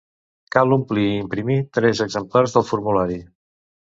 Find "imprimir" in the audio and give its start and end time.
1.25-1.57